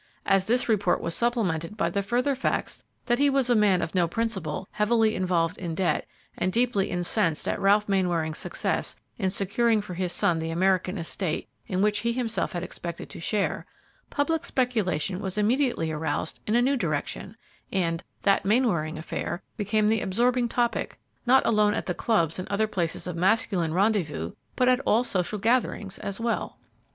As 0.25 0.47
this 0.47 0.67
report 0.67 0.99
was 0.99 1.13
supplemented 1.13 1.77
by 1.77 1.91
the 1.91 2.01
further 2.01 2.33
facts 2.33 2.83
that 3.05 3.19
he 3.19 3.29
was 3.29 3.51
a 3.51 3.55
man 3.55 3.83
of 3.83 3.93
no 3.93 4.07
principle, 4.07 4.67
heavily 4.71 5.13
involved 5.13 5.59
in 5.59 5.75
debt, 5.75 6.07
and 6.35 6.51
deeply 6.51 6.89
incensed 6.89 7.47
at 7.47 7.59
Ralph 7.61 7.87
Mainwaring's 7.87 8.39
success 8.39 8.95
in 9.19 9.29
securing 9.29 9.79
for 9.79 9.93
his 9.93 10.11
son 10.11 10.39
the 10.39 10.49
American 10.49 10.97
estate 10.97 11.47
in 11.67 11.83
which 11.83 11.99
he 11.99 12.13
himself 12.13 12.53
had 12.53 12.63
expected 12.63 13.11
to 13.11 13.19
share, 13.19 13.67
public 14.09 14.43
speculation 14.43 15.19
was 15.19 15.37
immediately 15.37 15.91
aroused 15.91 16.39
in 16.47 16.55
a 16.55 16.63
new 16.63 16.75
direction, 16.77 17.37
and 17.71 18.03
"that 18.23 18.43
Mainwaring 18.43 18.97
affair" 18.97 19.43
became 19.55 19.87
the 19.87 20.01
absorbing 20.01 20.49
topic, 20.49 20.99
not 21.27 21.45
alone 21.45 21.75
at 21.75 21.85
the 21.85 21.93
clubs 21.93 22.39
and 22.39 22.47
other 22.47 22.65
places 22.65 23.05
of 23.05 23.15
masculine 23.15 23.71
rendezvous, 23.75 24.31
but 24.55 24.67
at 24.67 24.79
all 24.79 25.03
social 25.03 25.37
gatherings 25.37 25.99
as 25.99 26.19
well. 26.19 26.57